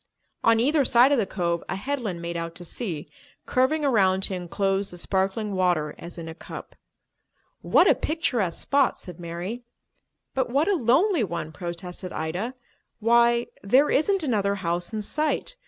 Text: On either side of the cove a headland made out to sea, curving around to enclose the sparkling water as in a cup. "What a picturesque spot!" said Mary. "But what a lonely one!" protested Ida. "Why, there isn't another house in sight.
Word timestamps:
On 0.43 0.59
either 0.59 0.83
side 0.83 1.11
of 1.11 1.19
the 1.19 1.27
cove 1.27 1.63
a 1.69 1.75
headland 1.75 2.23
made 2.23 2.35
out 2.35 2.55
to 2.55 2.63
sea, 2.63 3.07
curving 3.45 3.85
around 3.85 4.21
to 4.23 4.33
enclose 4.33 4.89
the 4.89 4.97
sparkling 4.97 5.53
water 5.53 5.93
as 5.99 6.17
in 6.17 6.27
a 6.27 6.33
cup. 6.33 6.73
"What 7.61 7.87
a 7.87 7.93
picturesque 7.93 8.59
spot!" 8.59 8.97
said 8.97 9.19
Mary. 9.19 9.61
"But 10.33 10.49
what 10.49 10.67
a 10.67 10.73
lonely 10.73 11.23
one!" 11.23 11.51
protested 11.51 12.11
Ida. 12.11 12.55
"Why, 12.99 13.45
there 13.61 13.91
isn't 13.91 14.23
another 14.23 14.55
house 14.55 14.91
in 14.91 15.03
sight. 15.03 15.55